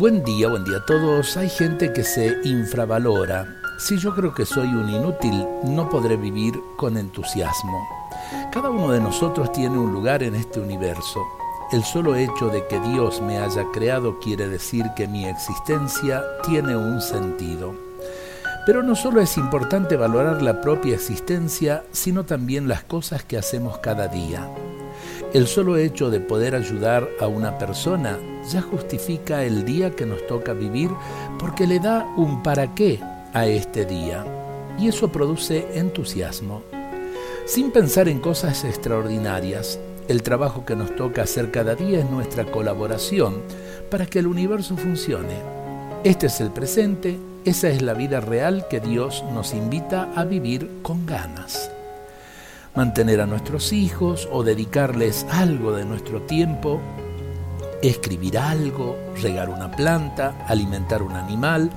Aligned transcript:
Buen 0.00 0.24
día, 0.24 0.48
buen 0.48 0.64
día 0.64 0.78
a 0.78 0.86
todos. 0.86 1.36
Hay 1.36 1.50
gente 1.50 1.92
que 1.92 2.04
se 2.04 2.38
infravalora. 2.44 3.46
Si 3.78 3.98
yo 3.98 4.14
creo 4.14 4.32
que 4.32 4.46
soy 4.46 4.68
un 4.68 4.88
inútil, 4.88 5.46
no 5.62 5.90
podré 5.90 6.16
vivir 6.16 6.58
con 6.78 6.96
entusiasmo. 6.96 7.86
Cada 8.50 8.70
uno 8.70 8.92
de 8.92 9.00
nosotros 9.00 9.52
tiene 9.52 9.76
un 9.76 9.92
lugar 9.92 10.22
en 10.22 10.36
este 10.36 10.58
universo. 10.58 11.20
El 11.70 11.84
solo 11.84 12.16
hecho 12.16 12.48
de 12.48 12.66
que 12.66 12.80
Dios 12.80 13.20
me 13.20 13.40
haya 13.40 13.66
creado 13.74 14.18
quiere 14.20 14.48
decir 14.48 14.86
que 14.96 15.06
mi 15.06 15.26
existencia 15.26 16.24
tiene 16.46 16.74
un 16.74 17.02
sentido. 17.02 17.74
Pero 18.64 18.82
no 18.82 18.96
solo 18.96 19.20
es 19.20 19.36
importante 19.36 19.96
valorar 19.96 20.40
la 20.40 20.62
propia 20.62 20.94
existencia, 20.94 21.84
sino 21.92 22.24
también 22.24 22.68
las 22.68 22.84
cosas 22.84 23.22
que 23.22 23.36
hacemos 23.36 23.76
cada 23.80 24.08
día. 24.08 24.48
El 25.32 25.46
solo 25.46 25.76
hecho 25.76 26.10
de 26.10 26.18
poder 26.18 26.56
ayudar 26.56 27.08
a 27.20 27.28
una 27.28 27.56
persona 27.56 28.18
ya 28.50 28.60
justifica 28.60 29.44
el 29.44 29.64
día 29.64 29.94
que 29.94 30.04
nos 30.04 30.26
toca 30.26 30.54
vivir 30.54 30.90
porque 31.38 31.68
le 31.68 31.78
da 31.78 32.04
un 32.16 32.42
para 32.42 32.74
qué 32.74 32.98
a 33.32 33.46
este 33.46 33.84
día. 33.84 34.24
Y 34.76 34.88
eso 34.88 35.12
produce 35.12 35.68
entusiasmo. 35.78 36.62
Sin 37.46 37.70
pensar 37.70 38.08
en 38.08 38.18
cosas 38.18 38.64
extraordinarias, 38.64 39.78
el 40.08 40.24
trabajo 40.24 40.64
que 40.64 40.74
nos 40.74 40.96
toca 40.96 41.22
hacer 41.22 41.52
cada 41.52 41.76
día 41.76 42.00
es 42.00 42.10
nuestra 42.10 42.44
colaboración 42.46 43.40
para 43.88 44.06
que 44.06 44.18
el 44.18 44.26
universo 44.26 44.76
funcione. 44.76 45.36
Este 46.02 46.26
es 46.26 46.40
el 46.40 46.50
presente, 46.50 47.18
esa 47.44 47.68
es 47.68 47.82
la 47.82 47.94
vida 47.94 48.20
real 48.20 48.66
que 48.68 48.80
Dios 48.80 49.22
nos 49.32 49.54
invita 49.54 50.12
a 50.16 50.24
vivir 50.24 50.68
con 50.82 51.06
ganas 51.06 51.70
mantener 52.74 53.20
a 53.20 53.26
nuestros 53.26 53.72
hijos 53.72 54.28
o 54.30 54.42
dedicarles 54.42 55.26
algo 55.30 55.72
de 55.72 55.84
nuestro 55.84 56.22
tiempo, 56.22 56.80
escribir 57.82 58.38
algo, 58.38 58.96
regar 59.20 59.48
una 59.48 59.70
planta, 59.70 60.44
alimentar 60.46 61.02
un 61.02 61.12
animal, 61.12 61.70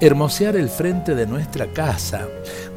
hermosear 0.00 0.56
el 0.56 0.68
frente 0.68 1.14
de 1.14 1.26
nuestra 1.26 1.72
casa. 1.72 2.26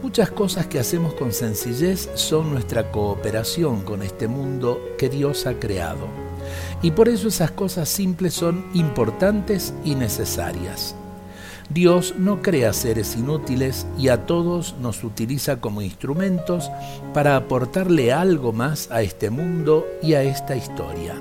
Muchas 0.03 0.29
cosas 0.29 0.67
que 0.67 0.79
hacemos 0.79 1.13
con 1.15 1.33
sencillez 1.33 2.09
son 2.13 2.51
nuestra 2.51 2.91
cooperación 2.91 3.81
con 3.81 4.03
este 4.03 4.27
mundo 4.27 4.79
que 4.97 5.09
Dios 5.09 5.47
ha 5.47 5.55
creado. 5.55 6.07
Y 6.81 6.91
por 6.91 7.09
eso 7.09 7.29
esas 7.29 7.51
cosas 7.51 7.89
simples 7.89 8.33
son 8.33 8.65
importantes 8.73 9.73
y 9.83 9.95
necesarias. 9.95 10.95
Dios 11.69 12.15
no 12.17 12.41
crea 12.41 12.73
seres 12.73 13.15
inútiles 13.15 13.87
y 13.97 14.09
a 14.09 14.25
todos 14.25 14.75
nos 14.79 15.03
utiliza 15.03 15.59
como 15.59 15.81
instrumentos 15.81 16.69
para 17.13 17.35
aportarle 17.35 18.13
algo 18.13 18.53
más 18.53 18.91
a 18.91 19.01
este 19.01 19.29
mundo 19.29 19.85
y 20.01 20.13
a 20.13 20.23
esta 20.23 20.55
historia. 20.55 21.15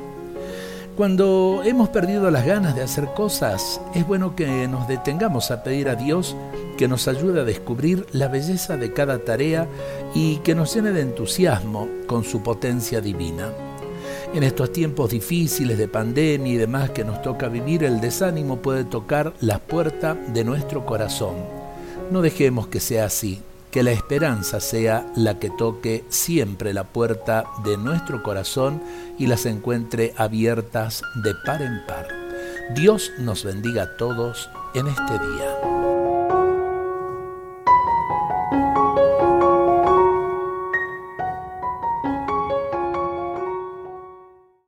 Cuando 0.96 1.62
hemos 1.64 1.88
perdido 1.88 2.30
las 2.30 2.46
ganas 2.46 2.76
de 2.76 2.82
hacer 2.82 3.06
cosas, 3.14 3.80
es 3.96 4.06
bueno 4.06 4.36
que 4.36 4.68
nos 4.68 4.86
detengamos 4.86 5.50
a 5.50 5.64
pedir 5.64 5.88
a 5.88 5.96
Dios 5.96 6.36
que 6.76 6.86
nos 6.86 7.08
ayude 7.08 7.40
a 7.40 7.44
descubrir 7.44 8.06
la 8.12 8.28
belleza 8.28 8.76
de 8.76 8.92
cada 8.92 9.18
tarea 9.24 9.66
y 10.14 10.36
que 10.38 10.54
nos 10.54 10.72
llene 10.74 10.92
de 10.92 11.00
entusiasmo 11.00 11.88
con 12.06 12.22
su 12.22 12.42
potencia 12.42 13.00
divina. 13.00 13.50
En 14.34 14.42
estos 14.42 14.72
tiempos 14.72 15.10
difíciles 15.10 15.78
de 15.78 15.86
pandemia 15.86 16.52
y 16.52 16.56
demás 16.56 16.90
que 16.90 17.04
nos 17.04 17.22
toca 17.22 17.46
vivir, 17.46 17.84
el 17.84 18.00
desánimo 18.00 18.56
puede 18.56 18.82
tocar 18.82 19.32
la 19.40 19.60
puerta 19.60 20.14
de 20.14 20.42
nuestro 20.42 20.84
corazón. 20.84 21.36
No 22.10 22.20
dejemos 22.20 22.66
que 22.66 22.80
sea 22.80 23.05
así, 23.05 23.40
que 23.70 23.84
la 23.84 23.92
esperanza 23.92 24.58
sea 24.58 25.06
la 25.14 25.38
que 25.38 25.50
toque 25.50 26.05
siempre 26.08 26.74
la 26.74 26.82
puerta 26.82 27.44
de 27.64 27.77
nuestro 27.77 28.24
corazón 28.24 28.82
y 29.20 29.28
las 29.28 29.46
encuentre 29.46 30.14
abiertas 30.16 31.02
de 31.22 31.32
par 31.46 31.62
en 31.62 31.86
par. 31.86 32.08
Dios 32.74 33.12
nos 33.20 33.44
bendiga 33.44 33.84
a 33.84 33.96
todos 33.96 34.50
en 34.74 34.89
este 34.89 35.12
día. 35.12 36.03